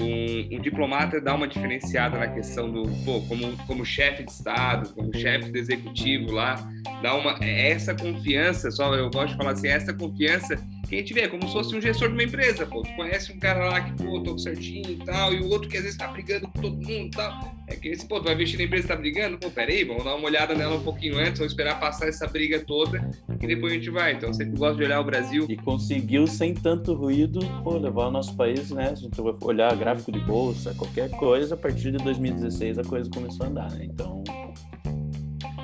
[0.00, 4.94] um, um, diplomata dá uma diferenciada na questão do, pô, como, como chefe de Estado,
[4.94, 6.54] como chefe do executivo lá,
[7.02, 10.56] dá uma, é essa confiança, só eu gosto de falar assim, essa confiança
[10.88, 12.82] que a gente vê, como se fosse um gestor de uma empresa, pô.
[12.82, 15.76] Tu conhece um cara lá que, pô, tô certinho e tal, e o outro que
[15.76, 17.54] às vezes tá brigando com todo mundo e tal.
[17.66, 19.38] É que esse, pô, tu vai investir na empresa tá brigando?
[19.38, 22.60] Pô, peraí, vamos dar uma olhada nela um pouquinho antes, vamos esperar passar essa briga
[22.60, 24.14] toda e depois a gente vai.
[24.14, 25.46] Então, sempre gosto de olhar o Brasil.
[25.48, 28.96] E conseguiu, sem tanto ruído, pô, levar o nosso país, né?
[28.96, 32.84] Se a gente vai olhar gráfico de bolsa, qualquer coisa, a partir de 2016 a
[32.84, 33.84] coisa começou a andar, né?
[33.84, 34.24] Então.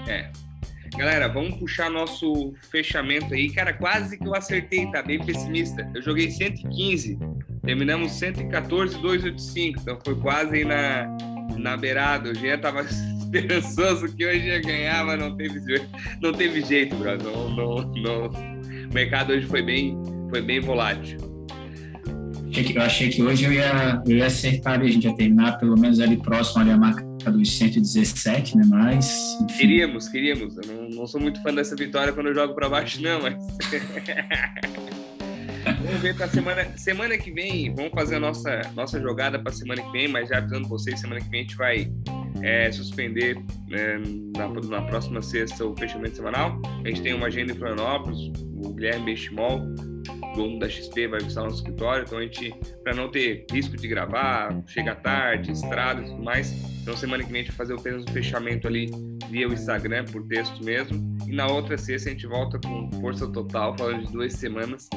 [0.07, 0.31] É,
[0.97, 3.51] Galera, vamos puxar nosso fechamento aí.
[3.51, 5.91] Cara, quase que eu acertei, tá bem pessimista.
[5.93, 7.19] Eu joguei 115,
[7.63, 9.81] terminamos 114, 285.
[9.81, 11.07] Então foi quase aí na,
[11.59, 12.31] na beirada.
[12.31, 12.83] O Jean tava
[13.19, 15.61] esperançoso que hoje ia ganhar, mas não teve,
[16.23, 17.19] não teve jeito, bro.
[17.19, 18.27] Não, não, não.
[18.29, 21.19] O mercado hoje foi bem, foi bem volátil.
[22.73, 25.99] Eu achei que hoje eu ia, eu ia acertar a gente ia terminar pelo menos
[25.99, 28.65] ali próximo ali a marca dos 117, né?
[28.67, 29.39] Mas.
[29.43, 29.59] Enfim.
[29.59, 30.57] Queríamos, queríamos.
[30.57, 33.35] Eu não, não sou muito fã dessa vitória quando eu jogo para baixo, não, mas.
[35.85, 37.75] vamos ver para semana semana que vem.
[37.75, 41.21] Vamos fazer a nossa nossa jogada para semana que vem, mas já avisando vocês, semana
[41.21, 41.93] que vem a gente vai
[42.43, 43.37] é, suspender
[43.71, 43.99] é,
[44.37, 46.61] na, na, próxima sexta o fechamento semanal.
[46.85, 48.33] A gente tem uma agenda em Florianópolis,
[48.63, 49.63] o Guilherme Bestimol
[50.35, 53.89] dono da XP vai visitar nosso escritório, então a gente, para não ter risco de
[53.89, 56.53] gravar, chega tarde, estrada e tudo mais,
[56.85, 58.91] então semana que vem a gente vai fazer apenas um fechamento ali
[59.31, 63.27] via o Instagram, por texto mesmo, e na outra sexta a gente volta com força
[63.27, 64.91] total, falando de duas semanas,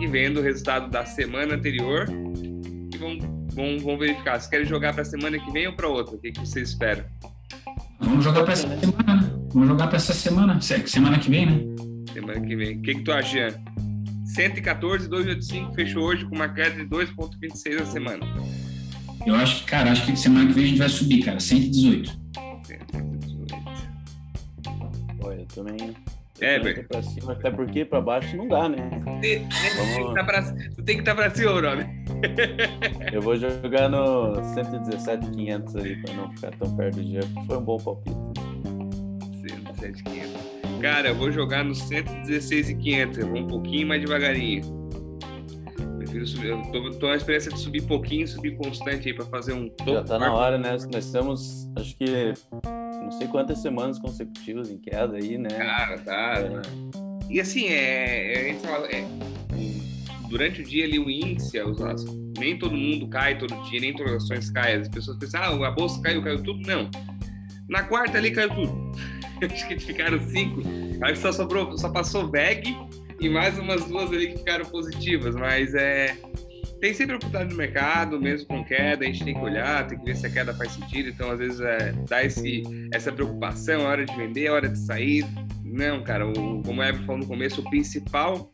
[0.00, 3.24] e vendo o resultado da semana anterior, e vamos,
[3.54, 6.18] vamos, vamos verificar, se querem jogar para a semana que vem ou para outra, o
[6.20, 7.04] que, que vocês esperam?
[7.98, 11.60] Vamos jogar para essa semana, vamos jogar para essa semana, semana que vem, né?
[12.12, 12.78] Semana que vem.
[12.78, 13.64] O que, que tu acha, Jean?
[14.26, 18.26] 114, 285 fechou hoje com uma queda de 2,26 na semana.
[19.26, 22.10] Eu acho que, cara, acho que semana que vem a gente vai subir, cara, 118.
[22.66, 23.54] 118.
[25.22, 25.94] Olha, eu também.
[26.40, 26.84] É, velho.
[26.88, 28.90] Pra cima, até porque pra baixo não dá, né?
[29.20, 29.46] Tem,
[29.94, 30.14] Vamos...
[30.14, 31.88] tá pra, tu tem que estar tá pra cima, brother.
[33.12, 37.20] Eu vou jogar no 117,500 aí pra não ficar tão perto do dia.
[37.46, 38.16] Foi um bom palpite.
[39.40, 40.52] 117,500.
[40.80, 43.18] Cara, eu vou jogar no 116 e 500.
[43.18, 44.81] Eu vou um pouquinho mais devagarinho.
[46.12, 46.48] Prefiro subir.
[46.48, 49.92] Eu tô, tô na experiência de subir pouquinho, subir constante aí para fazer um topo.
[49.92, 50.76] Já tá na hora, né?
[50.92, 52.34] Nós estamos, acho que,
[53.02, 55.48] não sei quantas semanas consecutivas em queda aí, né?
[55.48, 56.34] Cara, tá.
[56.38, 56.62] É.
[57.30, 59.06] E assim, é, é, a gente fala, é,
[60.28, 61.78] durante o dia ali o índice, os,
[62.38, 64.80] nem todo mundo cai todo dia, nem todas as ações caem.
[64.82, 66.60] As pessoas pensam, ah, a bolsa caiu, caiu tudo.
[66.66, 66.90] Não.
[67.70, 68.92] Na quarta ali caiu tudo.
[69.50, 70.60] acho que ficaram cinco.
[71.00, 72.76] Acho que só sobrou, só passou VEG
[73.22, 76.16] e mais umas duas ali que ficaram positivas, mas é.
[76.80, 80.04] Tem sempre oportunidade no mercado, mesmo com queda, a gente tem que olhar, tem que
[80.04, 81.10] ver se a queda faz sentido.
[81.10, 84.76] Então, às vezes, é, dá esse, essa preocupação, é hora de vender, é hora de
[84.76, 85.24] sair.
[85.64, 88.52] Não, cara, o, como o Ever falou no começo, o principal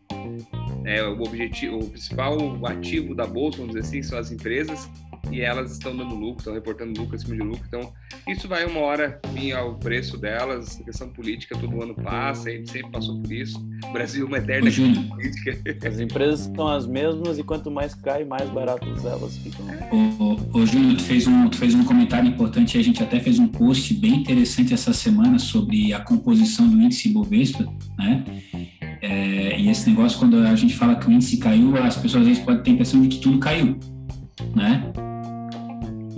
[0.85, 4.89] é, o objetivo, o principal ativo da bolsa, vamos dizer assim, são as empresas
[5.31, 7.65] e elas estão dando lucro, estão reportando lucro acima de lucro.
[7.67, 7.93] Então,
[8.27, 10.81] isso vai uma hora vir ao preço delas.
[10.81, 13.59] A questão política todo ano passa, a gente sempre passou por isso.
[13.85, 15.89] O Brasil é uma eterna política.
[15.89, 19.67] As empresas são as mesmas e quanto mais cai, mais baratas elas ficam.
[19.93, 23.39] O, o, Júnior, tu fez, um, tu fez um comentário importante, a gente até fez
[23.39, 27.65] um post bem interessante essa semana sobre a composição do índice Bovespa,
[27.99, 28.25] né?
[29.01, 32.29] É, e esse negócio, quando a gente fala que o índice caiu, as pessoas às
[32.29, 33.79] vezes podem ter a impressão de que tudo caiu,
[34.55, 34.93] né?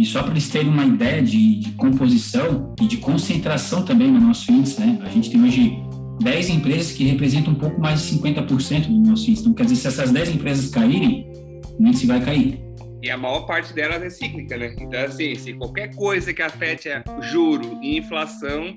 [0.00, 4.18] E só para eles terem uma ideia de, de, composição e de concentração também no
[4.18, 4.98] nosso índice, né?
[5.02, 5.78] A gente tem hoje
[6.22, 9.42] 10 empresas que representam um pouco mais de 50% do nosso índice.
[9.42, 11.30] Então, quer dizer, se essas 10 empresas caírem,
[11.78, 12.58] o índice vai cair.
[13.02, 14.74] E a maior parte delas é cíclica, né?
[14.80, 16.88] Então, assim, se qualquer coisa que afete
[17.20, 18.74] juro e inflação,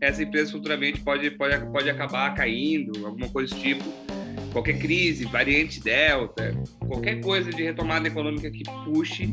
[0.00, 3.84] essa empresa futuramente pode, pode, pode acabar caindo, alguma coisa do tipo.
[4.50, 9.32] Qualquer crise, variante Delta, qualquer coisa de retomada econômica que puxe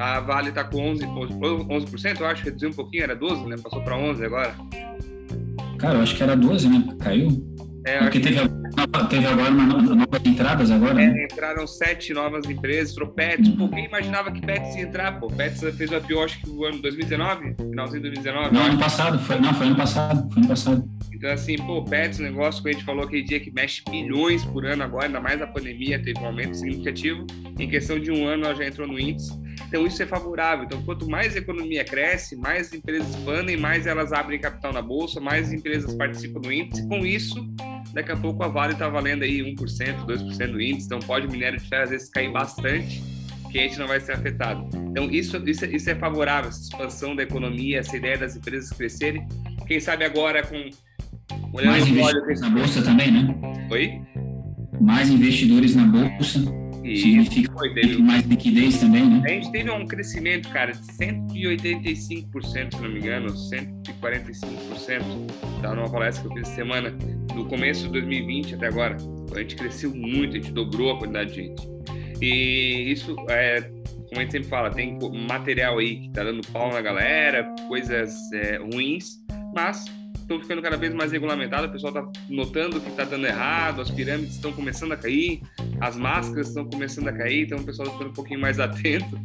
[0.00, 3.56] a Vale está com 11%, 11%, eu acho, reduziu um pouquinho, era 12%, né?
[3.62, 4.54] Passou para 11% agora.
[5.78, 6.96] Cara, eu acho que era 12%, né?
[6.98, 7.46] Caiu.
[7.86, 9.08] É, Porque teve, que...
[9.08, 11.24] teve agora uma, novas entradas agora, é, né?
[11.24, 13.56] Entraram sete novas empresas, entrou Pets, uhum.
[13.56, 15.28] pô, quem imaginava que Pets ia entrar, pô?
[15.28, 18.54] Pets fez a pior, acho que o ano 2019, finalzinho de 2019.
[18.54, 20.90] Não, ano passado, foi, não, foi ano passado, foi ano passado.
[21.12, 24.44] Então, assim, pô, Pets, um negócio que a gente falou aquele dia que mexe bilhões
[24.44, 27.26] por ano agora, ainda mais a pandemia, teve um aumento significativo.
[27.58, 29.39] Em questão de um ano, ela já entrou no índice.
[29.68, 30.64] Então, isso é favorável.
[30.64, 35.20] Então, quanto mais a economia cresce, mais empresas expandem, mais elas abrem capital na bolsa,
[35.20, 36.86] mais empresas participam do índice.
[36.88, 37.46] Com isso,
[37.92, 39.56] daqui a pouco a Vale está valendo aí 1%,
[40.06, 40.86] 2% do índice.
[40.86, 43.02] Então, pode o minério de ferro às vezes cair bastante,
[43.50, 44.68] que a gente não vai ser afetado.
[44.90, 49.26] Então, isso, isso, isso é favorável, essa expansão da economia, essa ideia das empresas crescerem.
[49.66, 50.70] Quem sabe agora com.
[51.52, 53.34] Olhando mais investidores na bolsa também, né?
[53.70, 54.00] Oi?
[54.80, 59.22] Mais investidores na bolsa e Significa foi, teve mais liquidez também, né?
[59.24, 65.02] A gente teve um crescimento, cara, de 185%, se não me engano, 145%.
[65.60, 66.90] Tá numa palestra que eu fiz essa semana,
[67.34, 68.96] do começo de 2020 até agora.
[69.34, 71.68] A gente cresceu muito, a gente dobrou a quantidade de gente.
[72.20, 76.72] E isso é, como a gente sempre fala, tem material aí que tá dando pau
[76.72, 79.22] na galera, coisas é, ruins,
[79.54, 79.84] mas
[80.30, 83.90] estão ficando cada vez mais regulamentadas, o pessoal está notando que está dando errado, as
[83.90, 85.42] pirâmides estão começando a cair,
[85.80, 89.20] as máscaras estão começando a cair, então o pessoal está ficando um pouquinho mais atento.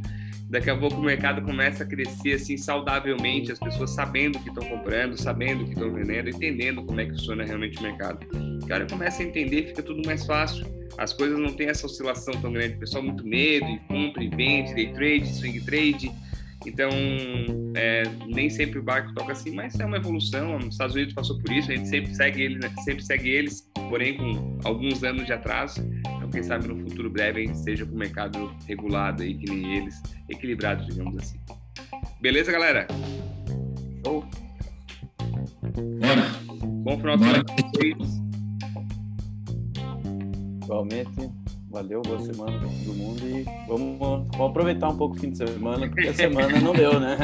[0.50, 4.64] Daqui a pouco o mercado começa a crescer assim saudavelmente, as pessoas sabendo que estão
[4.64, 8.26] comprando, sabendo que estão vendendo, entendendo como é que funciona realmente o mercado.
[8.64, 10.66] O cara começa a entender, fica tudo mais fácil.
[10.98, 14.30] As coisas não tem essa oscilação tão grande, o pessoal muito medo, e compra e
[14.30, 16.12] vende, day trade, swing trade,
[16.66, 16.90] então,
[17.76, 20.58] é, nem sempre o barco toca assim, mas é uma evolução.
[20.58, 22.74] Os Estados Unidos passou por isso, a gente sempre segue, ele, né?
[22.84, 25.82] sempre segue eles, porém com alguns anos de atraso.
[26.00, 29.50] Então, quem sabe no futuro breve a gente esteja com o mercado regulado aí, que
[29.50, 31.40] nem eles, equilibrado, digamos assim.
[32.22, 32.88] Beleza, galera?
[34.06, 34.26] Show!
[36.00, 36.46] Bora!
[36.84, 37.44] Bom final de semana
[40.64, 41.45] Igualmente.
[41.76, 45.40] Valeu, boa semana para todo mundo e vamos, vamos aproveitar um pouco o fim de
[45.40, 47.18] semana, porque a semana não deu, né?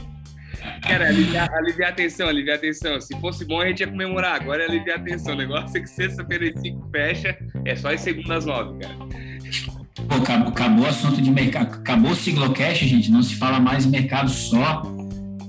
[0.88, 2.98] Cara, aliviar, aliviar a tensão, aliviar a tensão.
[2.98, 4.36] Se fosse bom, a gente ia comemorar.
[4.36, 5.34] Agora é aliviar a tensão.
[5.34, 8.94] O negócio é que sexta-feira e cinco fecha, é só as segundas nove, cara.
[10.08, 11.74] Pô, acabou, acabou o assunto de mercado.
[11.74, 13.10] Acabou o Siglocast, gente.
[13.10, 14.80] Não se fala mais em mercado só.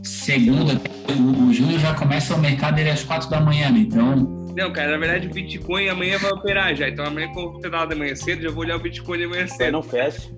[0.04, 0.74] Segunda,
[1.08, 3.80] o, o Júlio já começa o mercado dele às quatro da manhã, né?
[3.80, 6.90] Então, não, cara, na verdade o Bitcoin amanhã vai operar já.
[6.90, 9.72] Então amanhã, como eu de manhã cedo, já vou olhar o Bitcoin de manhã cedo.
[9.72, 10.30] não fecha.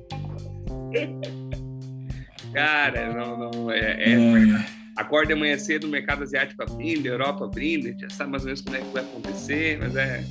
[2.54, 3.72] Cara, não, não.
[3.72, 4.82] É, é, é.
[4.98, 8.48] Acorda amanhã cedo, o mercado asiático abrindo, Europa abrindo, a gente já sabe mais ou
[8.48, 10.24] menos como é que vai acontecer, mas é,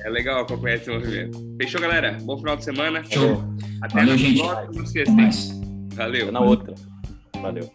[0.00, 1.56] é legal acompanhar esse movimento.
[1.60, 2.18] Fechou, galera?
[2.22, 3.02] Bom final de semana.
[3.04, 3.42] Show.
[3.80, 4.42] Até Valeu, gente.
[5.94, 6.32] Valeu.
[6.32, 6.74] Na outra.
[7.40, 7.70] Valeu.